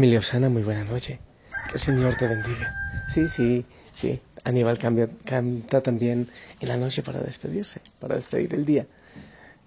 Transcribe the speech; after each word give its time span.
Familia 0.00 0.20
Osana, 0.20 0.48
muy 0.48 0.62
buena 0.62 0.82
noche. 0.82 1.20
Que 1.66 1.74
el 1.74 1.80
Señor 1.80 2.16
te 2.16 2.26
bendiga. 2.26 2.72
Sí, 3.12 3.28
sí, 3.36 3.66
sí. 4.00 4.18
Aníbal 4.44 4.78
canta 4.78 5.82
también 5.82 6.26
en 6.58 6.68
la 6.68 6.78
noche 6.78 7.02
para 7.02 7.20
despedirse, 7.20 7.82
para 7.98 8.16
despedir 8.16 8.54
el 8.54 8.64
día. 8.64 8.86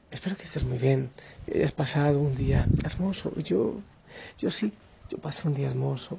Espero 0.09 0.35
que 0.35 0.45
estés 0.45 0.63
muy 0.63 0.79
bien, 0.79 1.11
que 1.45 1.59
hayas 1.59 1.73
pasado 1.73 2.19
un 2.19 2.35
día 2.35 2.67
hermoso. 2.83 3.31
Yo, 3.43 3.79
yo 4.39 4.49
sí, 4.49 4.73
yo 5.07 5.19
pasé 5.19 5.47
un 5.47 5.53
día 5.53 5.69
hermoso. 5.69 6.17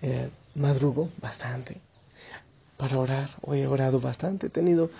Eh, 0.00 0.30
madrugo 0.54 1.10
bastante 1.20 1.78
para 2.76 3.00
orar. 3.00 3.30
Hoy 3.40 3.62
he 3.62 3.66
orado 3.66 3.98
bastante. 3.98 4.46
He 4.46 4.50
tenido 4.50 4.92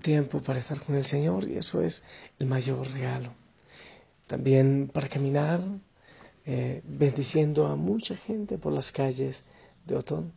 tiempo 0.00 0.40
para 0.40 0.60
estar 0.60 0.80
con 0.80 0.94
el 0.94 1.04
Señor 1.04 1.46
y 1.46 1.58
eso 1.58 1.82
es 1.82 2.02
el 2.38 2.46
mayor 2.46 2.90
regalo. 2.90 3.34
También 4.26 4.90
para 4.90 5.08
caminar, 5.08 5.60
eh, 6.50 6.80
bendiciendo 6.82 7.66
a 7.66 7.76
mucha 7.76 8.16
gente 8.16 8.56
por 8.56 8.72
las 8.72 8.90
calles 8.90 9.44
de 9.84 9.96
Otón. 9.96 10.32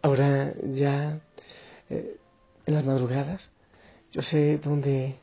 Ahora 0.00 0.54
ya 0.72 1.20
eh, 1.90 2.16
en 2.64 2.74
las 2.74 2.86
madrugadas, 2.86 3.50
yo 4.10 4.22
sé 4.22 4.56
dónde 4.56 5.16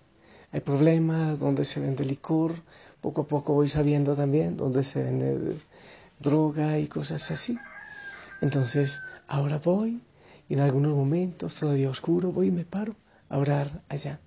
hay 0.51 0.59
problemas, 0.59 1.39
dónde 1.39 1.65
se 1.65 1.79
vende 1.79 2.05
licor, 2.05 2.53
poco 3.01 3.21
a 3.21 3.27
poco 3.27 3.55
voy 3.55 3.67
sabiendo 3.67 4.15
también 4.15 4.57
dónde 4.57 4.83
se 4.83 5.01
vende 5.01 5.57
droga 6.19 6.77
y 6.77 6.85
cosas 6.85 7.31
así. 7.31 7.57
Entonces, 8.41 9.01
ahora 9.27 9.57
voy 9.57 10.03
y 10.47 10.53
en 10.53 10.59
algunos 10.59 10.95
momentos, 10.95 11.55
todavía 11.55 11.89
oscuro, 11.89 12.31
voy 12.31 12.49
y 12.49 12.51
me 12.51 12.63
paro 12.63 12.93
a 13.27 13.39
orar 13.39 13.81
allá, 13.89 14.19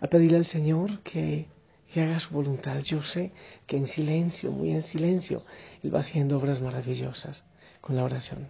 a 0.00 0.06
pedirle 0.06 0.38
al 0.38 0.46
Señor 0.46 1.00
que 1.00 1.48
que 1.92 2.02
haga 2.02 2.20
su 2.20 2.30
voluntad. 2.34 2.78
Yo 2.80 3.02
sé 3.02 3.32
que 3.66 3.76
en 3.76 3.86
silencio, 3.86 4.50
muy 4.50 4.70
en 4.70 4.82
silencio, 4.82 5.44
Él 5.82 5.94
va 5.94 6.00
haciendo 6.00 6.38
obras 6.38 6.60
maravillosas 6.60 7.44
con 7.80 7.96
la 7.96 8.04
oración. 8.04 8.48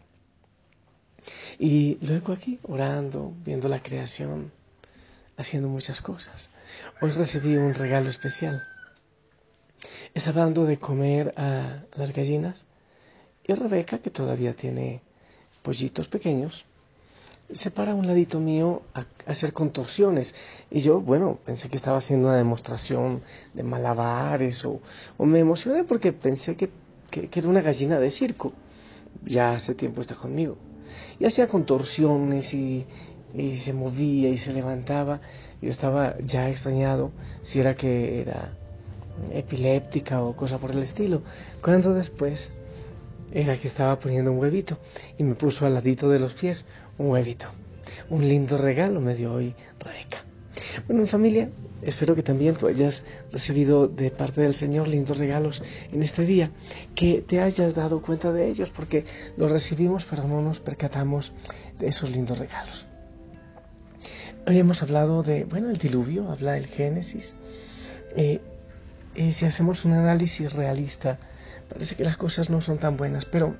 Y 1.58 1.98
luego 2.04 2.32
aquí, 2.32 2.58
orando, 2.62 3.32
viendo 3.44 3.68
la 3.68 3.82
creación, 3.82 4.52
haciendo 5.36 5.68
muchas 5.68 6.00
cosas. 6.00 6.50
Hoy 7.00 7.10
recibí 7.10 7.56
un 7.56 7.74
regalo 7.74 8.08
especial. 8.08 8.62
Estaba 10.14 10.42
dando 10.42 10.64
de 10.64 10.78
comer 10.78 11.34
a 11.36 11.84
las 11.96 12.12
gallinas 12.12 12.64
y 13.44 13.54
Rebeca, 13.54 13.98
que 13.98 14.10
todavía 14.10 14.54
tiene 14.54 15.02
pollitos 15.62 16.08
pequeños, 16.08 16.64
se 17.52 17.70
para 17.70 17.92
a 17.92 17.94
un 17.94 18.06
ladito 18.06 18.40
mío 18.40 18.82
a, 18.94 19.06
hacer 19.26 19.52
contorsiones. 19.52 20.34
Y 20.70 20.80
yo, 20.80 21.00
bueno, 21.00 21.38
pensé 21.44 21.68
que 21.68 21.76
estaba 21.76 21.98
haciendo 21.98 22.28
una 22.28 22.36
demostración 22.36 23.22
de 23.54 23.62
malabares 23.62 24.64
o, 24.64 24.80
me 25.18 25.40
emocioné 25.40 25.84
porque 25.84 26.12
pensé 26.12 26.56
que, 26.56 26.70
que, 27.10 27.28
era 27.32 27.48
una 27.48 27.60
gallina 27.60 27.98
de 27.98 28.10
circo. 28.10 28.52
Ya 29.24 29.52
hace 29.52 29.74
tiempo 29.74 30.00
está 30.00 30.14
conmigo. 30.14 30.56
Y 31.18 31.26
hacía 31.26 31.48
contorsiones 31.48 32.52
y, 32.54 32.86
y 33.34 33.56
se 33.58 33.72
movía 33.72 34.28
y 34.30 34.36
se 34.36 34.52
levantaba. 34.52 35.20
Yo 35.60 35.70
estaba 35.70 36.18
ya 36.18 36.48
extrañado 36.48 37.12
si 37.42 37.60
era 37.60 37.74
que 37.76 38.20
era 38.22 38.56
epiléptica 39.32 40.22
o 40.22 40.34
cosa 40.34 40.58
por 40.58 40.72
el 40.72 40.78
estilo. 40.78 41.22
Cuando 41.62 41.94
después 41.94 42.52
era 43.32 43.58
que 43.58 43.68
estaba 43.68 43.98
poniendo 43.98 44.30
un 44.30 44.38
huevito 44.38 44.78
y 45.18 45.24
me 45.24 45.34
puso 45.34 45.64
al 45.64 45.74
ladito 45.74 46.08
de 46.08 46.18
los 46.18 46.34
pies 46.34 46.64
un 46.98 47.10
huevito. 47.10 47.46
Un 48.10 48.28
lindo 48.28 48.58
regalo 48.58 49.00
me 49.00 49.14
dio 49.14 49.32
hoy 49.32 49.54
Rebeca. 49.78 50.24
Bueno, 50.86 51.06
familia, 51.06 51.50
espero 51.82 52.14
que 52.14 52.22
también 52.22 52.56
tú 52.56 52.66
hayas 52.66 53.02
recibido 53.30 53.88
de 53.88 54.10
parte 54.10 54.40
del 54.40 54.54
Señor 54.54 54.88
lindos 54.88 55.18
regalos 55.18 55.62
en 55.90 56.02
este 56.02 56.24
día, 56.24 56.50
que 56.94 57.24
te 57.26 57.40
hayas 57.40 57.74
dado 57.74 58.02
cuenta 58.02 58.32
de 58.32 58.48
ellos, 58.48 58.70
porque 58.70 59.04
los 59.36 59.50
recibimos 59.50 60.06
pero 60.08 60.24
no 60.24 60.40
nos 60.42 60.60
percatamos 60.60 61.32
de 61.78 61.88
esos 61.88 62.10
lindos 62.10 62.38
regalos. 62.38 62.86
Hoy 64.46 64.58
hemos 64.58 64.82
hablado 64.82 65.22
de, 65.22 65.44
bueno, 65.44 65.70
el 65.70 65.78
diluvio, 65.78 66.30
habla 66.30 66.52
del 66.52 66.66
Génesis. 66.66 67.36
Eh, 68.16 68.40
y 69.14 69.32
si 69.32 69.46
hacemos 69.46 69.84
un 69.84 69.92
análisis 69.92 70.52
realista, 70.52 71.18
parece 71.68 71.94
que 71.94 72.04
las 72.04 72.16
cosas 72.16 72.50
no 72.50 72.60
son 72.60 72.78
tan 72.78 72.96
buenas, 72.96 73.24
pero 73.24 73.56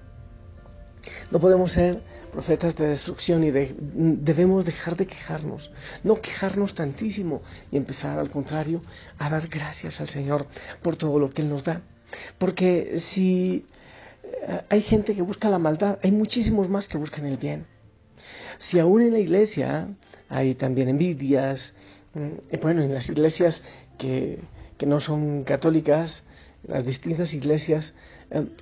no 1.30 1.40
podemos 1.40 1.72
ser 1.72 2.02
profetas 2.32 2.74
de 2.76 2.88
destrucción 2.88 3.44
y 3.44 3.50
debemos 3.50 4.64
dejar 4.64 4.96
de 4.96 5.06
quejarnos, 5.06 5.70
no 6.02 6.20
quejarnos 6.20 6.74
tantísimo 6.74 7.42
y 7.70 7.76
empezar 7.76 8.18
al 8.18 8.30
contrario 8.30 8.82
a 9.18 9.28
dar 9.28 9.46
gracias 9.48 10.00
al 10.00 10.08
Señor 10.08 10.46
por 10.82 10.96
todo 10.96 11.18
lo 11.18 11.28
que 11.30 11.42
Él 11.42 11.50
nos 11.50 11.62
da. 11.62 11.82
Porque 12.38 12.98
si 13.00 13.66
eh, 14.24 14.62
hay 14.68 14.80
gente 14.80 15.14
que 15.14 15.22
busca 15.22 15.50
la 15.50 15.58
maldad, 15.58 15.98
hay 16.02 16.10
muchísimos 16.10 16.68
más 16.68 16.88
que 16.88 16.98
buscan 16.98 17.26
el 17.26 17.36
bien. 17.36 17.66
Si 18.58 18.78
aún 18.78 19.02
en 19.02 19.12
la 19.12 19.18
iglesia 19.18 19.88
hay 20.28 20.54
también 20.54 20.88
envidias, 20.88 21.74
mm, 22.14 22.58
bueno, 22.62 22.82
en 22.82 22.94
las 22.94 23.08
iglesias 23.10 23.62
que, 23.98 24.40
que 24.78 24.86
no 24.86 25.00
son 25.00 25.44
católicas, 25.44 26.24
las 26.66 26.86
distintas 26.86 27.34
iglesias, 27.34 27.94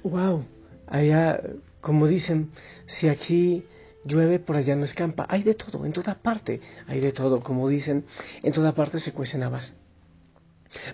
wow, 0.03 0.41
eh, 0.41 0.45
allá 0.89 1.41
como 1.81 2.07
dicen, 2.07 2.51
si 2.87 3.09
aquí 3.09 3.65
llueve, 4.05 4.39
por 4.39 4.57
allá 4.57 4.77
no 4.77 4.85
escampa. 4.85 5.27
Hay 5.29 5.43
de 5.43 5.55
todo, 5.55 5.85
en 5.85 5.93
toda 5.93 6.15
parte 6.15 6.61
hay 6.87 7.01
de 7.01 7.13
todo. 7.13 7.41
Como 7.41 7.69
dicen, 7.69 8.05
en 8.43 8.53
toda 8.53 8.75
parte 8.75 8.99
se 8.99 9.13
cuecen 9.13 9.43
habas. 9.43 9.75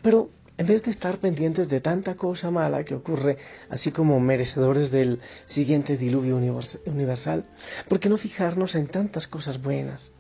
Pero 0.03 0.31
en 0.59 0.67
vez 0.67 0.83
de 0.83 0.91
estar 0.91 1.19
pendientes 1.19 1.69
de 1.69 1.81
tanta 1.81 2.15
cosa 2.15 2.51
mala 2.51 2.85
que 2.85 2.95
ocurre, 2.95 3.37
así 3.69 3.93
como 3.93 4.19
merecedores 4.21 4.91
del 4.91 5.21
siguiente 5.45 5.97
diluvio 5.97 6.37
universal, 6.37 7.45
¿por 7.89 8.01
qué 8.01 8.09
no 8.09 8.17
fijarnos 8.17 8.75
en 8.75 8.87
tantas 8.87 9.27
cosas 9.27 9.61
buenas? 9.61 10.13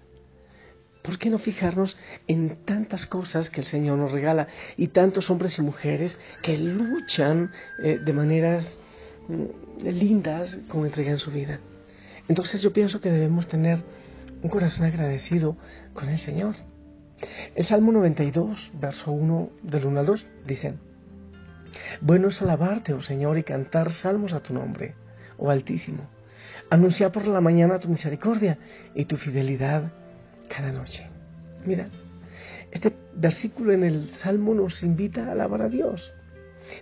¿Por 1.02 1.18
qué 1.18 1.30
no 1.30 1.38
fijarnos 1.38 1.96
en 2.26 2.64
tantas 2.64 3.06
cosas 3.06 3.48
que 3.48 3.60
el 3.60 3.66
Señor 3.66 3.96
nos 3.96 4.10
regala 4.10 4.48
y 4.76 4.88
tantos 4.88 5.30
hombres 5.30 5.56
y 5.58 5.62
mujeres 5.62 6.18
que 6.42 6.58
luchan 6.58 7.52
eh, 7.78 8.00
de 8.04 8.12
maneras 8.12 8.78
Mm, 9.28 9.86
lindas 9.86 10.58
como 10.68 10.86
entregan 10.86 11.18
su 11.18 11.30
vida. 11.30 11.60
Entonces 12.28 12.62
yo 12.62 12.72
pienso 12.72 13.00
que 13.00 13.10
debemos 13.10 13.46
tener 13.46 13.82
un 14.42 14.50
corazón 14.50 14.84
agradecido 14.84 15.56
con 15.94 16.08
el 16.08 16.18
Señor. 16.18 16.54
El 17.54 17.64
Salmo 17.64 17.92
92, 17.92 18.72
verso 18.74 19.10
1 19.10 19.50
del 19.62 19.86
1 19.86 20.00
al 20.00 20.06
2, 20.06 20.26
dicen, 20.46 20.78
Bueno 22.00 22.28
es 22.28 22.42
alabarte, 22.42 22.92
oh 22.92 23.02
Señor, 23.02 23.38
y 23.38 23.42
cantar 23.42 23.92
salmos 23.92 24.32
a 24.32 24.40
tu 24.40 24.54
nombre, 24.54 24.94
oh 25.38 25.50
Altísimo. 25.50 26.08
Anunciar 26.70 27.12
por 27.12 27.26
la 27.26 27.40
mañana 27.40 27.78
tu 27.78 27.88
misericordia 27.88 28.58
y 28.94 29.06
tu 29.06 29.16
fidelidad 29.16 29.92
cada 30.48 30.72
noche. 30.72 31.08
Mira, 31.64 31.88
este 32.70 32.94
versículo 33.14 33.72
en 33.72 33.84
el 33.84 34.10
Salmo 34.10 34.54
nos 34.54 34.82
invita 34.82 35.26
a 35.26 35.32
alabar 35.32 35.62
a 35.62 35.68
Dios. 35.68 36.12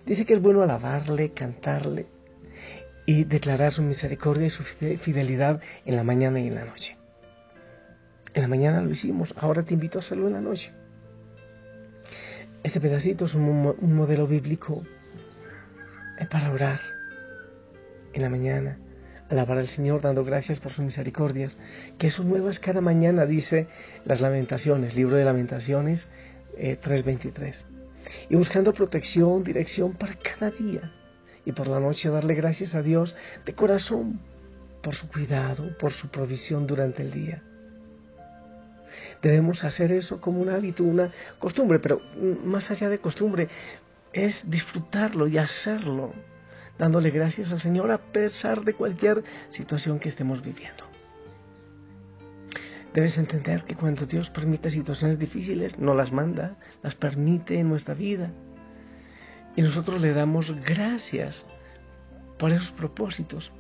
Dice 0.07 0.25
que 0.25 0.35
es 0.35 0.43
bueno 0.43 0.63
alabarle, 0.63 1.33
cantarle, 1.33 2.07
y 3.07 3.25
declarar 3.25 3.73
su 3.73 3.83
misericordia 3.83 4.47
y 4.47 4.51
su 4.51 4.63
fidelidad 4.63 5.61
en 5.85 5.97
la 5.97 6.05
mañana 6.05 6.41
y 6.41 6.49
en 6.49 6.55
la 6.55 6.65
noche. 6.65 6.97
En 8.33 8.43
la 8.43 8.49
mañana 8.49 8.83
lo 8.83 8.91
hicimos, 8.91 9.35
ahora 9.37 9.63
te 9.63 9.75
invito 9.75 9.99
a 9.99 10.01
hacerlo 10.01 10.27
en 10.27 10.35
la 10.35 10.41
noche. 10.41 10.73
Este 12.63 12.81
pedacito 12.81 13.27
es 13.27 13.35
un, 13.35 13.77
modelo 13.95 14.27
bíblico 14.27 14.83
para 16.31 16.51
orar 16.51 16.81
en 18.15 18.23
la 18.23 18.31
mañana, 18.31 18.79
alabar 19.29 19.59
al 19.59 19.69
Señor 19.69 20.01
dando 20.01 20.25
gracias 20.25 20.61
por 20.61 20.73
sus 20.73 20.85
misericordias, 20.85 21.59
que 21.99 22.11
son 22.11 22.29
nuevas 22.29 22.59
cada 22.59 22.81
mañana, 22.81 23.27
dice 23.27 23.69
las 24.05 24.21
lamentaciones, 24.21 24.97
libro 24.97 25.17
de 25.17 25.25
lamentaciones 25.25 26.09
3.23. 26.57 27.43
Eh, 27.43 27.55
y 28.31 28.37
buscando 28.37 28.73
protección, 28.73 29.45
dirección 29.45 29.93
para 29.93 30.15
cada 30.15 30.51
día 30.51 30.93
y 31.45 31.53
por 31.53 31.69
la 31.69 31.81
noche 31.81 32.11
darle 32.11 32.35
gracias 32.35 32.75
a 32.75 32.83
Dios 32.83 33.15
de 33.45 33.55
corazón 33.55 34.21
por 34.83 34.95
su 34.95 35.09
cuidado, 35.09 35.77
por 35.79 35.93
su 35.93 36.09
provisión 36.09 36.67
durante 36.67 37.03
el 37.03 37.11
día. 37.11 37.43
Debemos 39.23 39.65
hacer 39.65 39.93
eso 39.93 40.21
como 40.21 40.41
un 40.41 40.51
hábito, 40.51 40.85
una 40.85 41.11
costumbre, 41.39 41.79
pero 41.79 42.01
más 42.45 42.71
allá 42.71 42.89
de 42.89 42.99
costumbre, 42.99 43.49
es 44.13 44.49
disfrutarlo 44.49 45.27
y 45.27 45.39
hacerlo, 45.39 46.13
dándole 46.79 47.11
gracias 47.11 47.51
al 47.53 47.61
Señor 47.61 47.91
a 47.91 47.99
pesar 47.99 48.63
de 48.65 48.75
cualquier 48.75 49.25
situación 49.49 49.99
que 49.99 50.11
estemos 50.11 50.43
viviendo. 50.43 50.85
Debes 52.93 53.19
entender 53.19 53.65
que 53.65 53.75
cuando 53.75 54.07
Dios 54.07 54.31
permite 54.31 54.71
situaciones 54.71 55.19
difíciles, 55.19 55.79
no 55.79 55.95
las 55.95 56.13
manda, 56.13 56.57
las 56.83 56.95
permite 56.95 57.59
en 57.59 57.69
nuestra 57.69 57.95
vida 57.95 58.31
y 59.57 59.63
nosotros 59.63 60.01
le 60.01 60.13
damos 60.13 60.51
gracias 60.63 61.45
por 62.39 62.51
esos 62.51 62.71
propósitos, 62.73 63.53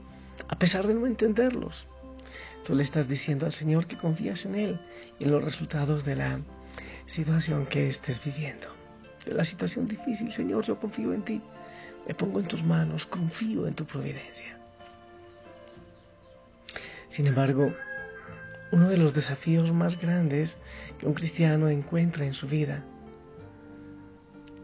a 0.48 0.58
pesar 0.58 0.86
de 0.86 0.94
no 0.94 1.06
entenderlos. 1.06 1.86
Tú 2.64 2.74
le 2.74 2.82
estás 2.82 3.08
diciendo 3.08 3.46
al 3.46 3.52
Señor 3.52 3.86
que 3.86 3.96
confías 3.96 4.44
en 4.46 4.54
Él 4.54 4.80
y 5.18 5.24
en 5.24 5.30
los 5.30 5.44
resultados 5.44 6.04
de 6.04 6.16
la 6.16 6.40
situación 7.06 7.66
que 7.66 7.88
estés 7.88 8.22
viviendo. 8.24 8.66
De 9.24 9.34
la 9.34 9.44
situación 9.44 9.86
difícil, 9.86 10.32
Señor, 10.32 10.64
yo 10.64 10.78
confío 10.78 11.12
en 11.12 11.22
ti. 11.22 11.40
me 12.06 12.14
pongo 12.14 12.40
en 12.40 12.46
tus 12.46 12.62
manos, 12.62 13.06
confío 13.06 13.66
en 13.66 13.74
tu 13.74 13.86
providencia. 13.86 14.58
Sin 17.12 17.26
embargo, 17.26 17.72
uno 18.72 18.88
de 18.88 18.98
los 18.98 19.14
desafíos 19.14 19.72
más 19.72 19.98
grandes 19.98 20.54
que 20.98 21.06
un 21.06 21.14
cristiano 21.14 21.68
encuentra 21.68 22.26
en 22.26 22.34
su 22.34 22.46
vida, 22.46 22.84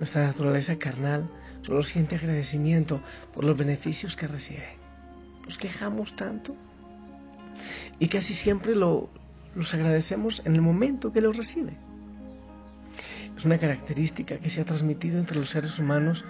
nuestra 0.00 0.26
naturaleza 0.26 0.76
carnal 0.78 1.28
solo 1.62 1.82
siente 1.82 2.16
agradecimiento 2.16 3.02
por 3.34 3.44
los 3.44 3.56
beneficios 3.56 4.16
que 4.16 4.26
recibe. 4.26 4.78
Nos 5.44 5.58
quejamos 5.58 6.16
tanto 6.16 6.56
y 7.98 8.08
casi 8.08 8.32
siempre 8.32 8.74
lo, 8.74 9.10
los 9.54 9.72
agradecemos 9.74 10.42
en 10.46 10.54
el 10.54 10.62
momento 10.62 11.12
que 11.12 11.20
los 11.20 11.36
recibe. 11.36 11.76
Es 13.36 13.44
una 13.44 13.58
característica 13.58 14.38
que 14.38 14.48
se 14.48 14.62
ha 14.62 14.64
transmitido 14.64 15.18
entre 15.18 15.38
los 15.38 15.50
seres 15.50 15.78
humanos 15.78 16.24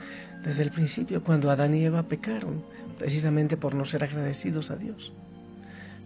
desde 0.44 0.62
el 0.62 0.70
principio, 0.70 1.22
cuando 1.22 1.50
Adán 1.50 1.74
y 1.74 1.84
Eva 1.84 2.02
pecaron, 2.04 2.64
precisamente 2.98 3.56
por 3.56 3.74
no 3.74 3.84
ser 3.84 4.02
agradecidos 4.02 4.70
a 4.70 4.76
Dios. 4.76 5.12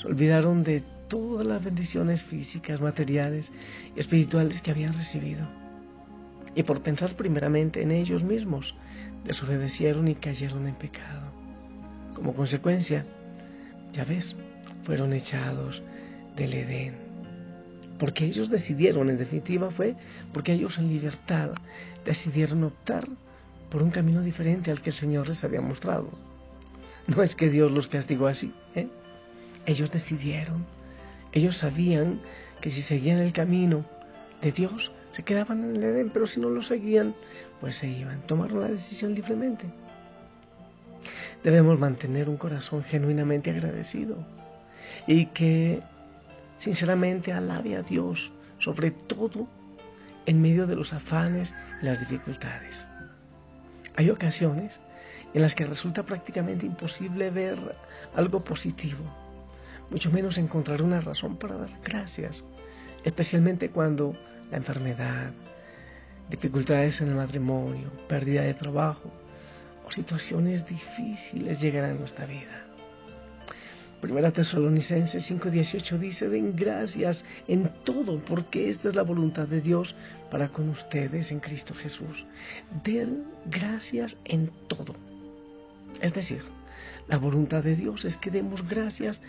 Se 0.01 0.07
olvidaron 0.07 0.65
de 0.65 0.83
todas 1.09 1.47
las 1.47 1.65
bendiciones 1.65 2.23
físicas, 2.23 2.81
materiales 2.81 3.51
y 3.97 4.01
espirituales 4.01 4.61
que 4.61 4.71
habían 4.71 4.93
recibido. 4.93 5.64
Y 6.55 6.63
por 6.63 6.83
pensar 6.83 7.15
primeramente 7.17 7.83
en 7.83 7.91
ellos 7.91 8.23
mismos, 8.23 8.75
desobedecieron 9.25 10.09
y 10.09 10.15
cayeron 10.15 10.67
en 10.69 10.75
pecado. 10.75 11.33
Como 12.15 12.35
consecuencia, 12.35 13.05
ya 13.93 14.05
ves, 14.05 14.37
fueron 14.85 15.13
echados 15.13 15.83
del 16.37 16.53
Edén. 16.53 16.95
Porque 17.99 18.25
ellos 18.25 18.51
decidieron, 18.51 19.09
en 19.09 19.19
definitiva 19.19 19.71
fue 19.71 19.95
porque 20.33 20.53
ellos 20.53 20.79
en 20.79 20.89
libertad 20.89 21.51
decidieron 22.05 22.65
optar 22.65 23.09
por 23.71 23.83
un 23.83 23.91
camino 23.91 24.23
diferente 24.23 24.71
al 24.71 24.83
que 24.83 24.91
el 24.91 24.97
Señor 24.97 25.29
les 25.29 25.43
había 25.43 25.61
mostrado. 25.61 26.11
No 27.07 27.23
es 27.23 27.35
que 27.37 27.51
Dios 27.51 27.71
los 27.71 27.89
castigó 27.89 28.27
así, 28.27 28.53
¿eh? 28.75 28.89
ellos 29.67 29.91
decidieron, 29.91 30.67
ellos 31.33 31.57
sabían 31.57 32.21
que 32.61 32.71
si 32.71 32.83
seguían 32.83 33.19
el 33.19 33.33
camino 33.33 33.85
de 34.41 34.53
Dios, 34.53 34.91
se 35.15 35.23
quedaban 35.23 35.63
en 35.63 35.77
el 35.77 35.83
Edén, 35.85 36.11
pero 36.11 36.27
si 36.27 36.41
no 36.41 36.51
lo 36.51 36.61
seguían, 36.63 37.15
pues 37.61 37.77
se 37.77 37.87
iban. 37.87 38.23
Tomaron 38.27 38.61
la 38.61 38.69
decisión 38.69 39.15
libremente. 39.15 39.65
Debemos 41.45 41.79
mantener 41.79 42.29
un 42.29 42.37
corazón 42.37 42.83
genuinamente 42.83 43.51
agradecido 43.51 44.27
y 45.07 45.27
que 45.27 45.83
sinceramente 46.59 47.33
alabe 47.33 47.77
a 47.77 47.83
Dios, 47.83 48.33
sobre 48.59 48.91
todo 48.91 49.47
en 50.27 50.43
medio 50.43 50.67
de 50.67 50.75
los 50.75 50.93
afanes 50.93 51.55
y 51.81 51.85
las 51.85 52.01
dificultades. 52.01 52.77
Hay 53.95 54.11
ocasiones 54.11 54.81
en 55.33 55.43
las 55.43 55.55
que 55.55 55.65
resulta 55.65 56.03
prácticamente 56.03 56.67
imposible 56.67 57.31
ver 57.31 57.59
algo 58.17 58.43
positivo, 58.43 59.05
mucho 59.91 60.11
menos 60.11 60.39
encontrar 60.39 60.83
una 60.83 61.01
razón 61.01 61.37
para 61.37 61.57
dar 61.57 61.71
gracias, 61.85 62.45
especialmente 63.05 63.71
cuando 63.71 64.17
enfermedad, 64.57 65.33
dificultades 66.31 67.01
en 67.01 67.09
el 67.09 67.15
matrimonio, 67.15 67.91
pérdida 68.09 68.43
de 68.43 68.55
trabajo 68.55 69.11
o 69.87 69.91
situaciones 69.91 70.67
difíciles 70.67 71.61
llegan 71.61 71.85
a 71.85 71.95
nuestra 71.95 72.27
vida. 72.27 72.65
Primera 74.01 74.33
Tesalonicenses 74.33 75.31
5:18 75.31 75.99
dice, 75.99 76.29
den 76.29 76.55
gracias 76.55 77.25
en 77.49 77.71
todo, 77.85 78.19
porque 78.19 78.69
esta 78.69 78.89
es 78.89 78.95
la 78.95 79.03
voluntad 79.03 79.49
de 79.49 79.63
Dios 79.63 79.97
para 80.31 80.49
con 80.49 80.69
ustedes 80.69 81.31
en 81.31 81.41
Cristo 81.41 81.73
Jesús. 81.73 82.27
Den 82.85 83.25
gracias 83.47 84.19
en 84.27 84.51
todo. 84.69 84.95
Es 86.03 86.13
decir, 86.13 86.43
la 87.09 87.17
voluntad 87.17 87.63
de 87.63 87.77
Dios 87.77 88.05
es 88.05 88.19
que 88.19 88.31
demos 88.31 88.69
gracias 88.69 89.23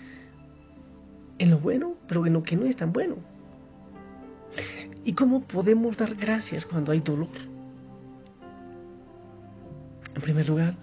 en 1.37 1.51
lo 1.51 1.59
bueno, 1.59 1.95
pero 2.07 2.25
en 2.25 2.33
lo 2.33 2.43
que 2.43 2.57
no 2.57 2.65
es 2.65 2.75
tan 2.75 2.91
bueno. 2.91 3.15
¿Y 5.05 5.13
cómo 5.13 5.41
podemos 5.41 5.95
dar 5.97 6.15
gracias 6.15 6.65
cuando 6.65 6.91
hay 6.91 6.99
dolor? 6.99 7.29
En 10.15 10.21
primer 10.21 10.49
lugar, 10.49 10.75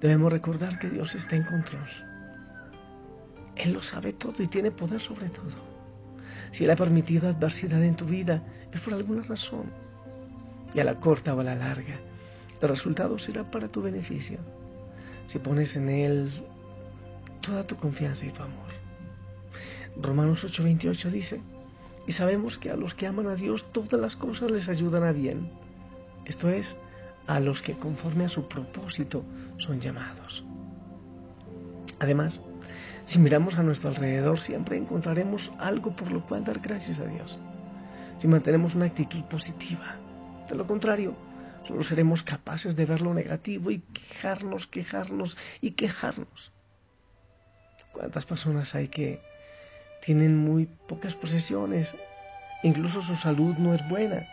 debemos 0.00 0.32
recordar 0.32 0.80
que 0.80 0.90
Dios 0.90 1.14
está 1.14 1.36
en 1.36 1.44
control. 1.44 1.88
Él 3.54 3.72
lo 3.72 3.82
sabe 3.82 4.14
todo 4.14 4.42
y 4.42 4.48
tiene 4.48 4.72
poder 4.72 5.00
sobre 5.00 5.28
todo. 5.28 5.72
Si 6.50 6.64
Él 6.64 6.70
ha 6.72 6.76
permitido 6.76 7.28
adversidad 7.28 7.82
en 7.84 7.94
tu 7.94 8.04
vida, 8.04 8.42
es 8.72 8.80
por 8.80 8.94
alguna 8.94 9.22
razón. 9.22 9.66
Y 10.74 10.80
a 10.80 10.84
la 10.84 10.96
corta 10.96 11.32
o 11.32 11.40
a 11.40 11.44
la 11.44 11.54
larga, 11.54 12.00
el 12.60 12.68
resultado 12.68 13.16
será 13.20 13.48
para 13.48 13.68
tu 13.68 13.80
beneficio. 13.80 14.38
Si 15.28 15.38
pones 15.38 15.76
en 15.76 15.88
Él 15.88 16.32
toda 17.40 17.64
tu 17.64 17.76
confianza 17.76 18.26
y 18.26 18.30
tu 18.30 18.42
amor. 18.42 18.72
Romanos 20.00 20.44
8:28 20.44 21.10
dice, 21.10 21.40
y 22.06 22.12
sabemos 22.12 22.58
que 22.58 22.70
a 22.70 22.76
los 22.76 22.94
que 22.94 23.06
aman 23.06 23.28
a 23.28 23.34
Dios 23.34 23.64
todas 23.72 24.00
las 24.00 24.16
cosas 24.16 24.50
les 24.50 24.68
ayudan 24.68 25.04
a 25.04 25.12
bien. 25.12 25.50
Esto 26.24 26.50
es, 26.50 26.76
a 27.26 27.40
los 27.40 27.62
que 27.62 27.74
conforme 27.74 28.24
a 28.24 28.28
su 28.28 28.48
propósito 28.48 29.24
son 29.58 29.80
llamados. 29.80 30.44
Además, 32.00 32.40
si 33.06 33.18
miramos 33.18 33.56
a 33.56 33.62
nuestro 33.62 33.90
alrededor 33.90 34.40
siempre 34.40 34.76
encontraremos 34.76 35.52
algo 35.58 35.94
por 35.94 36.10
lo 36.10 36.26
cual 36.26 36.44
dar 36.44 36.60
gracias 36.60 37.00
a 37.00 37.06
Dios. 37.06 37.40
Si 38.18 38.28
mantenemos 38.28 38.74
una 38.74 38.86
actitud 38.86 39.22
positiva. 39.24 39.96
De 40.48 40.54
lo 40.54 40.66
contrario, 40.66 41.14
solo 41.66 41.82
seremos 41.82 42.22
capaces 42.22 42.76
de 42.76 42.86
ver 42.86 43.00
lo 43.00 43.14
negativo 43.14 43.70
y 43.70 43.80
quejarnos, 43.80 44.66
quejarnos 44.66 45.36
y 45.60 45.72
quejarnos. 45.72 46.52
¿Cuántas 47.92 48.26
personas 48.26 48.74
hay 48.74 48.88
que 48.88 49.20
tienen 50.04 50.36
muy 50.36 50.66
pocas 50.88 51.14
posesiones, 51.14 51.94
incluso 52.62 53.02
su 53.02 53.16
salud 53.16 53.56
no 53.56 53.74
es 53.74 53.88
buena, 53.88 54.26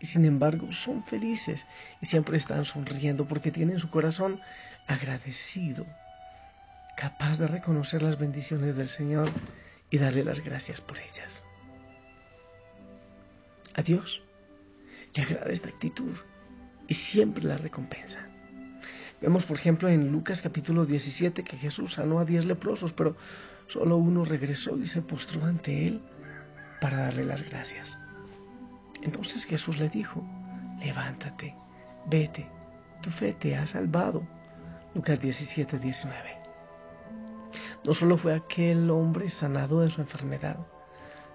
y 0.00 0.06
sin 0.06 0.24
embargo 0.24 0.70
son 0.72 1.04
felices 1.04 1.64
y 2.00 2.06
siempre 2.06 2.36
están 2.36 2.64
sonriendo 2.64 3.26
porque 3.26 3.50
tienen 3.50 3.78
su 3.78 3.90
corazón 3.90 4.40
agradecido, 4.86 5.86
capaz 6.96 7.38
de 7.38 7.46
reconocer 7.46 8.02
las 8.02 8.18
bendiciones 8.18 8.76
del 8.76 8.88
Señor 8.88 9.30
y 9.90 9.98
darle 9.98 10.24
las 10.24 10.40
gracias 10.40 10.80
por 10.80 10.98
ellas. 10.98 11.42
A 13.74 13.82
Dios 13.82 14.22
le 15.14 15.22
agrada 15.22 15.52
esta 15.52 15.68
actitud 15.68 16.16
y 16.88 16.94
siempre 16.94 17.44
la 17.44 17.58
recompensa. 17.58 18.26
Vemos, 19.20 19.44
por 19.44 19.56
ejemplo, 19.56 19.88
en 19.88 20.12
Lucas 20.12 20.42
capítulo 20.42 20.84
17 20.84 21.42
que 21.42 21.56
Jesús 21.56 21.94
sanó 21.94 22.18
a 22.18 22.24
diez 22.24 22.44
leprosos, 22.44 22.92
pero 22.92 23.16
Solo 23.68 23.96
uno 23.96 24.24
regresó 24.24 24.76
y 24.76 24.86
se 24.86 25.02
postró 25.02 25.44
ante 25.44 25.88
él 25.88 26.00
para 26.80 26.98
darle 26.98 27.24
las 27.24 27.42
gracias. 27.42 27.98
Entonces 29.02 29.44
Jesús 29.44 29.78
le 29.78 29.88
dijo, 29.88 30.22
levántate, 30.78 31.54
vete, 32.06 32.48
tu 33.02 33.10
fe 33.10 33.32
te 33.32 33.56
ha 33.56 33.66
salvado. 33.66 34.22
Lucas 34.94 35.20
17, 35.20 35.78
19. 35.78 36.18
No 37.84 37.92
solo 37.92 38.16
fue 38.18 38.34
aquel 38.34 38.88
hombre 38.90 39.28
sanado 39.28 39.80
de 39.80 39.90
su 39.90 40.00
enfermedad, 40.00 40.58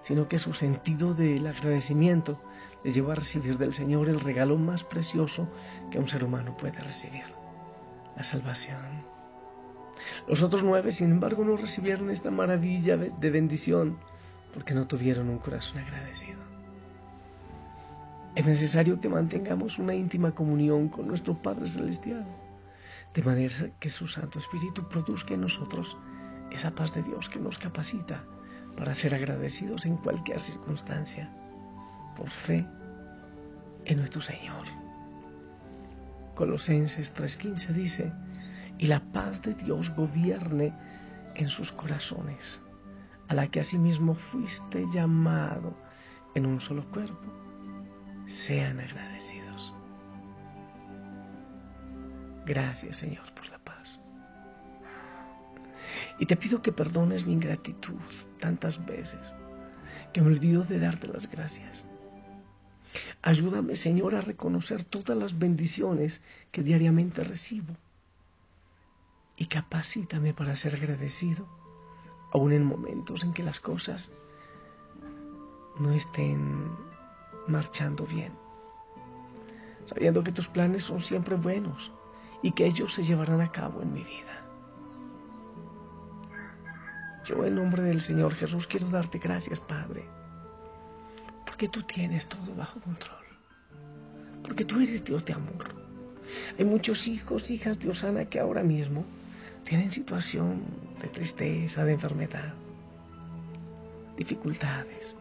sino 0.04 0.26
que 0.26 0.38
su 0.38 0.54
sentido 0.54 1.14
del 1.14 1.46
agradecimiento 1.46 2.40
le 2.82 2.92
llevó 2.92 3.12
a 3.12 3.16
recibir 3.16 3.58
del 3.58 3.74
Señor 3.74 4.08
el 4.08 4.20
regalo 4.20 4.56
más 4.56 4.84
precioso 4.84 5.48
que 5.90 5.98
un 5.98 6.08
ser 6.08 6.24
humano 6.24 6.56
puede 6.56 6.80
recibir, 6.80 7.24
la 8.16 8.22
salvación. 8.22 9.04
Los 10.28 10.42
otros 10.42 10.62
nueve, 10.62 10.92
sin 10.92 11.10
embargo, 11.10 11.44
no 11.44 11.56
recibieron 11.56 12.10
esta 12.10 12.30
maravilla 12.30 12.96
de 12.96 13.30
bendición 13.30 13.98
porque 14.52 14.74
no 14.74 14.86
tuvieron 14.86 15.28
un 15.28 15.38
corazón 15.38 15.78
agradecido. 15.78 16.40
Es 18.34 18.46
necesario 18.46 19.00
que 19.00 19.08
mantengamos 19.08 19.78
una 19.78 19.94
íntima 19.94 20.32
comunión 20.32 20.88
con 20.88 21.06
nuestro 21.06 21.34
Padre 21.34 21.68
Celestial, 21.68 22.26
de 23.12 23.22
manera 23.22 23.70
que 23.78 23.90
su 23.90 24.08
Santo 24.08 24.38
Espíritu 24.38 24.88
produzca 24.88 25.34
en 25.34 25.42
nosotros 25.42 25.96
esa 26.50 26.70
paz 26.70 26.94
de 26.94 27.02
Dios 27.02 27.28
que 27.28 27.38
nos 27.38 27.58
capacita 27.58 28.24
para 28.76 28.94
ser 28.94 29.14
agradecidos 29.14 29.84
en 29.84 29.96
cualquier 29.98 30.40
circunstancia, 30.40 31.30
por 32.16 32.30
fe 32.30 32.66
en 33.84 33.98
nuestro 33.98 34.22
Señor. 34.22 34.81
Colosenses 36.42 37.14
3:15 37.14 37.72
dice, 37.72 38.12
y 38.76 38.88
la 38.88 38.98
paz 39.12 39.40
de 39.42 39.54
Dios 39.54 39.94
gobierne 39.94 40.74
en 41.36 41.48
sus 41.48 41.70
corazones, 41.70 42.60
a 43.28 43.34
la 43.34 43.46
que 43.46 43.60
asimismo 43.60 44.16
fuiste 44.16 44.84
llamado 44.92 45.76
en 46.34 46.46
un 46.46 46.60
solo 46.60 46.82
cuerpo. 46.90 47.32
Sean 48.44 48.80
agradecidos. 48.80 49.72
Gracias 52.44 52.96
Señor 52.96 53.32
por 53.34 53.48
la 53.48 53.58
paz. 53.60 54.00
Y 56.18 56.26
te 56.26 56.34
pido 56.36 56.60
que 56.60 56.72
perdones 56.72 57.24
mi 57.24 57.34
ingratitud 57.34 58.00
tantas 58.40 58.84
veces, 58.84 59.32
que 60.12 60.20
me 60.20 60.26
olvido 60.26 60.64
de 60.64 60.80
darte 60.80 61.06
las 61.06 61.30
gracias. 61.30 61.86
Ayúdame, 63.22 63.76
Señor, 63.76 64.16
a 64.16 64.20
reconocer 64.20 64.84
todas 64.84 65.16
las 65.16 65.38
bendiciones 65.38 66.20
que 66.50 66.62
diariamente 66.62 67.22
recibo. 67.22 67.76
Y 69.36 69.46
capacítame 69.46 70.34
para 70.34 70.56
ser 70.56 70.74
agradecido, 70.74 71.46
aun 72.32 72.52
en 72.52 72.64
momentos 72.64 73.22
en 73.22 73.32
que 73.32 73.44
las 73.44 73.60
cosas 73.60 74.12
no 75.78 75.92
estén 75.92 76.68
marchando 77.46 78.06
bien, 78.06 78.32
sabiendo 79.84 80.22
que 80.22 80.32
tus 80.32 80.48
planes 80.48 80.84
son 80.84 81.00
siempre 81.02 81.36
buenos 81.36 81.92
y 82.42 82.52
que 82.52 82.66
ellos 82.66 82.92
se 82.92 83.04
llevarán 83.04 83.40
a 83.40 83.52
cabo 83.52 83.82
en 83.82 83.92
mi 83.92 84.02
vida. 84.02 84.42
Yo 87.24 87.44
en 87.44 87.54
nombre 87.54 87.82
del 87.82 88.00
Señor 88.00 88.34
Jesús 88.34 88.66
quiero 88.66 88.88
darte 88.88 89.18
gracias, 89.18 89.60
Padre, 89.60 90.04
porque 91.62 91.78
tú 91.78 91.86
tienes 91.86 92.26
todo 92.26 92.56
bajo 92.56 92.80
control, 92.80 93.24
porque 94.42 94.64
tú 94.64 94.80
eres 94.80 95.04
Dios 95.04 95.24
de 95.24 95.34
amor. 95.34 95.72
Hay 96.58 96.64
muchos 96.64 97.06
hijos, 97.06 97.48
hijas 97.52 97.78
de 97.78 97.88
Osana 97.88 98.24
que 98.24 98.40
ahora 98.40 98.64
mismo 98.64 99.04
tienen 99.64 99.92
situación 99.92 100.64
de 101.00 101.06
tristeza, 101.06 101.84
de 101.84 101.92
enfermedad, 101.92 102.52
dificultades, 104.16 105.14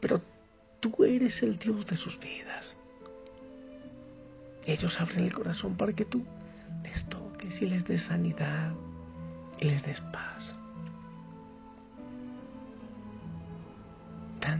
pero 0.00 0.22
tú 0.80 1.04
eres 1.04 1.42
el 1.42 1.58
Dios 1.58 1.84
de 1.84 1.96
sus 1.96 2.18
vidas. 2.18 2.74
Ellos 4.64 4.98
abren 4.98 5.24
el 5.24 5.34
corazón 5.34 5.76
para 5.76 5.92
que 5.92 6.06
tú 6.06 6.24
les 6.82 7.06
toques 7.10 7.60
y 7.60 7.66
les 7.66 7.84
des 7.84 8.04
sanidad 8.04 8.72
y 9.60 9.66
les 9.66 9.82
des 9.82 10.00
paz. 10.00 10.56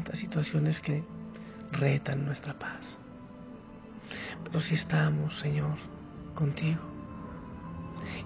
Tantas 0.07 0.21
situaciones 0.21 0.81
que 0.81 1.03
retan 1.73 2.25
nuestra 2.25 2.55
paz. 2.55 2.97
Pero 4.45 4.61
si 4.61 4.75
estamos, 4.75 5.37
Señor, 5.41 5.77
contigo, 6.35 6.81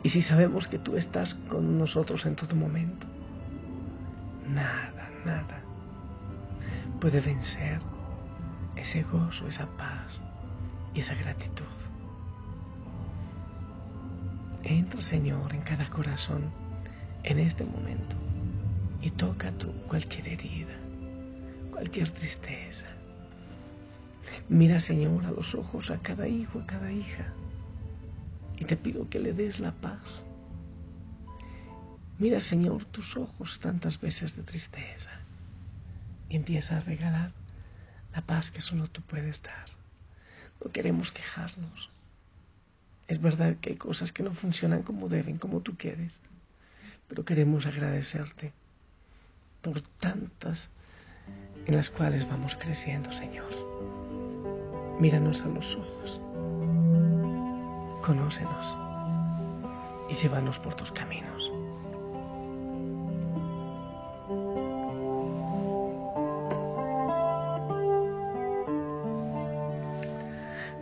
y 0.02 0.10
si 0.10 0.20
sabemos 0.20 0.68
que 0.68 0.78
tú 0.78 0.96
estás 0.96 1.34
con 1.48 1.78
nosotros 1.78 2.26
en 2.26 2.36
todo 2.36 2.54
momento, 2.54 3.06
nada, 4.46 5.10
nada 5.24 5.62
puede 7.00 7.20
vencer 7.20 7.80
ese 8.76 9.02
gozo, 9.02 9.46
esa 9.48 9.66
paz 9.78 10.20
y 10.92 11.00
esa 11.00 11.14
gratitud. 11.14 11.64
Entra, 14.64 15.00
Señor, 15.00 15.54
en 15.54 15.62
cada 15.62 15.88
corazón 15.88 16.52
en 17.22 17.38
este 17.38 17.64
momento 17.64 18.16
y 19.00 19.10
toca 19.12 19.50
tú 19.52 19.72
cualquier 19.88 20.28
herida 20.28 20.89
cualquier 21.80 22.10
tristeza. 22.10 22.84
Mira, 24.50 24.80
Señor, 24.80 25.24
a 25.24 25.30
los 25.30 25.54
ojos 25.54 25.90
a 25.90 25.96
cada 26.02 26.28
hijo, 26.28 26.60
a 26.60 26.66
cada 26.66 26.92
hija, 26.92 27.32
y 28.58 28.66
te 28.66 28.76
pido 28.76 29.08
que 29.08 29.18
le 29.18 29.32
des 29.32 29.58
la 29.60 29.72
paz. 29.72 30.22
Mira, 32.18 32.38
Señor, 32.38 32.84
tus 32.84 33.16
ojos 33.16 33.58
tantas 33.60 33.98
veces 33.98 34.36
de 34.36 34.42
tristeza 34.42 35.10
y 36.28 36.36
empieza 36.36 36.76
a 36.76 36.80
regalar 36.80 37.32
la 38.12 38.20
paz 38.26 38.50
que 38.50 38.60
solo 38.60 38.88
tú 38.88 39.00
puedes 39.00 39.42
dar. 39.42 39.70
No 40.62 40.70
queremos 40.72 41.10
quejarnos. 41.12 41.88
Es 43.08 43.22
verdad 43.22 43.56
que 43.56 43.70
hay 43.70 43.76
cosas 43.76 44.12
que 44.12 44.22
no 44.22 44.34
funcionan 44.34 44.82
como 44.82 45.08
deben, 45.08 45.38
como 45.38 45.62
tú 45.62 45.78
quieres, 45.78 46.20
pero 47.08 47.24
queremos 47.24 47.64
agradecerte 47.64 48.52
por 49.62 49.80
tantas 49.98 50.68
en 51.66 51.76
las 51.76 51.90
cuales 51.90 52.28
vamos 52.28 52.56
creciendo, 52.58 53.12
Señor. 53.12 53.48
Míranos 54.98 55.40
a 55.42 55.48
los 55.48 55.76
ojos, 55.76 56.20
conócenos 58.04 58.76
y 60.10 60.14
llévanos 60.14 60.58
por 60.58 60.74
tus 60.74 60.90
caminos. 60.92 61.50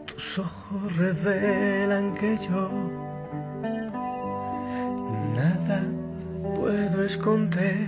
Tus 0.06 0.38
ojos 0.38 0.96
revelan 0.96 2.14
que 2.14 2.38
yo 2.38 2.70
nada 5.34 5.82
puedo 6.56 7.04
esconder 7.04 7.87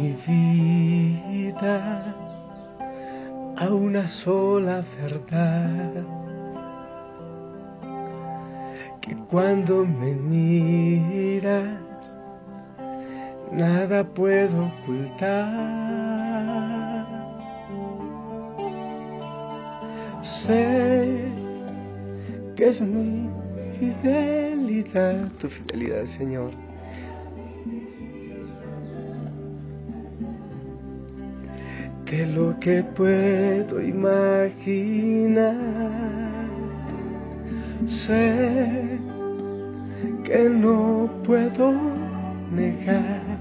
mi 0.00 0.12
vida 0.26 2.14
a 3.56 3.68
una 3.68 4.08
sola 4.08 4.82
verdad. 4.98 6.04
Que 9.02 9.14
cuando 9.30 9.84
me 9.84 10.14
miras, 10.14 11.80
nada 13.52 14.04
puedo 14.04 14.66
ocultar. 14.66 15.50
Sé 20.22 21.24
que 22.56 22.68
es 22.68 22.80
mi 22.80 23.28
fidelidad, 23.78 25.28
tu 25.40 25.48
fidelidad, 25.48 26.06
Señor 26.16 26.69
que 32.60 32.82
puedo 32.82 33.80
imaginar. 33.80 35.56
Sé 38.06 38.98
que 40.24 40.48
no 40.50 41.10
puedo 41.24 41.72
negar 42.52 43.38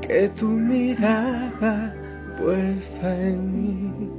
que 0.00 0.28
tu 0.30 0.46
mirada 0.48 1.94
puesta 2.38 3.20
en 3.20 3.52
mí 3.52 4.10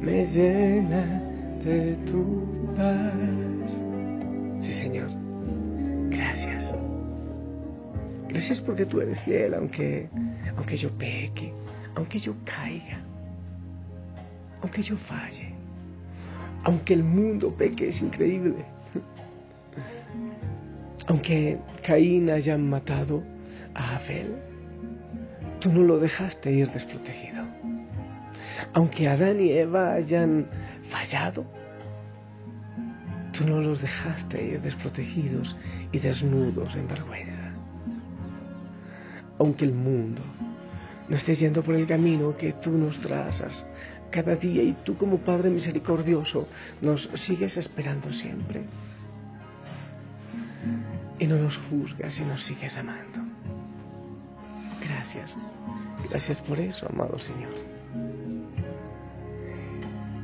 me 0.00 0.26
llena 0.26 1.22
de 1.64 1.96
tu 2.06 2.46
paz. 2.76 3.12
Sí, 4.62 4.72
Señor. 4.74 5.10
Gracias. 6.08 6.64
Gracias 8.28 8.60
porque 8.60 8.86
tú 8.86 9.00
eres 9.00 9.20
fiel, 9.20 9.54
aunque 9.54 10.08
aunque 10.56 10.76
yo 10.76 10.90
peque, 10.90 11.52
aunque 11.98 12.20
yo 12.20 12.32
caiga, 12.44 13.00
aunque 14.62 14.82
yo 14.82 14.96
falle, 14.96 15.52
aunque 16.62 16.94
el 16.94 17.02
mundo 17.02 17.52
peque, 17.52 17.88
es 17.88 18.00
increíble. 18.00 18.64
Aunque 21.08 21.58
Caín 21.84 22.30
haya 22.30 22.56
matado 22.56 23.24
a 23.74 23.96
Abel, 23.96 24.36
tú 25.58 25.72
no 25.72 25.82
lo 25.82 25.98
dejaste 25.98 26.52
ir 26.52 26.70
desprotegido. 26.70 27.44
Aunque 28.74 29.08
Adán 29.08 29.40
y 29.40 29.50
Eva 29.50 29.94
hayan 29.94 30.46
fallado, 30.90 31.46
tú 33.32 33.44
no 33.44 33.60
los 33.60 33.80
dejaste 33.80 34.44
ir 34.44 34.60
desprotegidos 34.60 35.56
y 35.90 35.98
desnudos 35.98 36.76
en 36.76 36.86
vergüenza. 36.86 37.54
Aunque 39.38 39.64
el 39.64 39.72
mundo 39.72 40.22
no 41.08 41.16
estés 41.16 41.40
yendo 41.40 41.62
por 41.62 41.74
el 41.74 41.86
camino 41.86 42.36
que 42.36 42.52
tú 42.54 42.70
nos 42.70 42.98
trazas 43.00 43.64
cada 44.10 44.36
día 44.36 44.62
y 44.62 44.72
tú 44.84 44.96
como 44.96 45.18
Padre 45.18 45.50
misericordioso 45.50 46.48
nos 46.80 47.08
sigues 47.14 47.56
esperando 47.56 48.12
siempre. 48.12 48.62
Y 51.18 51.26
no 51.26 51.36
nos 51.36 51.56
juzgas 51.68 52.18
y 52.20 52.24
nos 52.24 52.44
sigues 52.44 52.76
amando. 52.76 53.20
Gracias. 54.80 55.36
Gracias 56.10 56.40
por 56.42 56.60
eso, 56.60 56.86
amado 56.88 57.18
Señor. 57.18 57.52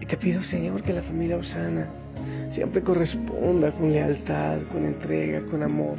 Y 0.01 0.07
te 0.07 0.17
pido, 0.19 0.43
Señor, 0.43 0.83
que 0.83 0.93
la 0.93 1.03
familia 1.03 1.39
Osana 1.39 1.89
siempre 2.51 2.83
corresponda 2.83 3.73
con 3.73 3.91
lealtad, 3.91 4.63
con 4.71 4.85
entrega, 4.85 5.45
con 5.47 5.63
amor, 5.63 5.97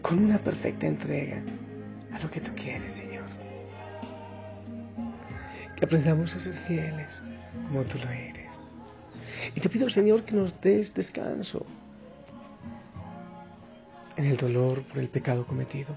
con 0.00 0.18
una 0.24 0.38
perfecta 0.38 0.86
entrega 0.86 1.42
a 2.18 2.22
lo 2.22 2.30
que 2.30 2.40
tú 2.40 2.54
quieres, 2.54 2.92
Señor. 2.94 3.26
Que 5.76 5.84
aprendamos 5.84 6.34
a 6.34 6.40
ser 6.40 6.54
fieles 6.66 7.22
como 7.66 7.84
tú 7.84 7.98
lo 7.98 8.10
eres. 8.10 8.48
Y 9.54 9.60
te 9.60 9.68
pido, 9.68 9.88
Señor, 9.88 10.24
que 10.24 10.34
nos 10.34 10.60
des 10.60 10.92
descanso 10.94 11.64
en 14.16 14.24
el 14.24 14.36
dolor 14.36 14.82
por 14.82 14.98
el 14.98 15.08
pecado 15.08 15.46
cometido, 15.46 15.94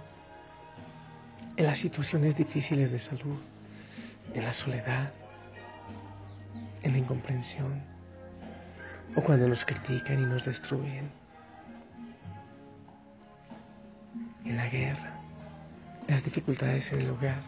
en 1.57 1.65
las 1.65 1.79
situaciones 1.79 2.35
difíciles 2.35 2.91
de 2.91 2.99
salud, 2.99 3.39
en 4.33 4.43
la 4.43 4.53
soledad, 4.53 5.11
en 6.83 6.91
la 6.91 6.97
incomprensión, 6.99 7.81
o 9.15 9.21
cuando 9.21 9.47
nos 9.47 9.65
critican 9.65 10.19
y 10.19 10.25
nos 10.25 10.45
destruyen, 10.45 11.09
en 14.45 14.57
la 14.57 14.67
guerra, 14.69 15.10
las 16.11 16.25
dificultades 16.25 16.91
en 16.91 16.99
el 16.99 17.09
hogar, 17.09 17.41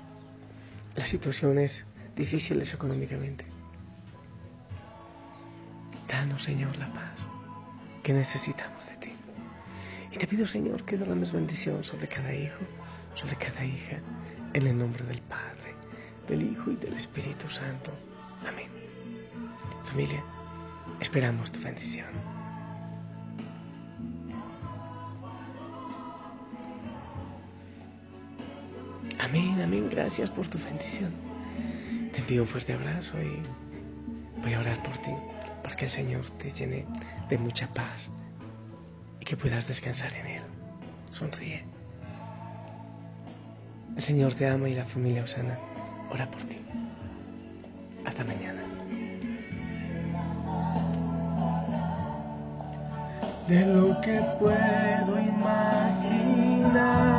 las 0.96 1.10
situaciones 1.10 1.84
difíciles 2.16 2.74
económicamente. 2.74 3.44
Danos, 6.08 6.44
Señor, 6.44 6.78
la 6.78 6.88
paz 6.94 7.28
que 8.04 8.14
necesitamos 8.14 8.86
de 8.86 8.96
ti. 9.06 9.12
Y 10.14 10.18
te 10.18 10.28
pido, 10.28 10.48
Señor, 10.48 10.86
que 10.86 10.98
derrames 10.98 11.34
bendición 11.34 11.84
sobre 11.84 12.08
cada 12.08 12.34
hijo, 12.34 12.62
sobre 13.16 13.36
cada 13.36 13.66
hija, 13.66 14.00
en 14.54 14.66
el 14.66 14.78
nombre 14.78 15.04
del 15.04 15.20
Padre, 15.24 15.76
del 16.30 16.44
Hijo 16.44 16.72
y 16.72 16.78
del 16.78 16.94
Espíritu 16.94 17.50
Santo. 17.50 17.92
Amén. 18.48 18.70
Familia, 19.90 20.24
esperamos 21.02 21.52
tu 21.52 21.60
bendición. 21.60 22.43
Amén, 29.34 29.60
amén. 29.64 29.90
Gracias 29.90 30.30
por 30.30 30.48
tu 30.48 30.60
bendición. 30.60 31.12
Te 32.12 32.20
envío 32.20 32.44
un 32.44 32.48
fuerte 32.48 32.72
abrazo 32.72 33.20
y 33.20 33.42
voy 34.44 34.54
a 34.54 34.60
orar 34.60 34.84
por 34.84 34.96
ti, 35.00 35.10
porque 35.64 35.86
el 35.86 35.92
Señor 35.92 36.30
te 36.38 36.52
llene 36.52 36.86
de 37.30 37.40
mucha 37.40 37.68
paz 37.74 38.12
y 39.20 39.26
que 39.26 39.36
puedas 39.36 39.68
descansar 39.68 40.14
en 40.14 40.28
Él. 40.28 40.44
Sonríe. 41.14 41.64
El 43.98 44.04
Señor 44.04 44.36
te 44.36 44.48
ama 44.48 44.70
y 44.70 44.76
la 44.76 44.86
familia 44.86 45.24
Osana 45.24 45.58
ora 46.12 46.30
por 46.30 46.44
ti. 46.44 46.60
Hasta 48.06 48.24
mañana. 48.24 48.62
De 53.48 53.66
lo 53.66 54.00
que 54.00 54.22
puedo 54.38 55.20
imaginar 55.20 57.13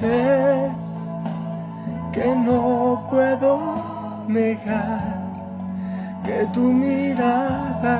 sé 0.00 0.70
que 2.12 2.34
no 2.34 3.06
puedo 3.10 3.52
negar 4.28 5.24
que 6.24 6.46
tu 6.54 6.60
mirada 6.60 7.96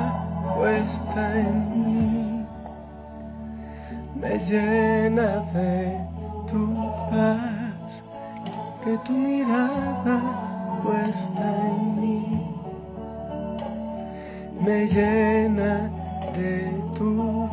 puesta 0.55 1.39
en 1.39 1.57
mí 1.71 2.45
me 4.15 4.39
llena 4.39 5.43
de 5.53 5.99
tu 6.49 6.75
paz, 7.09 8.03
que 8.83 8.97
tu 9.05 9.11
mirada 9.11 10.17
puesta 10.83 11.45
en 11.67 12.01
mí 12.01 12.55
me 14.59 14.87
llena 14.87 15.89
de 16.35 16.73
tu 16.97 17.09
paz. 17.39 17.44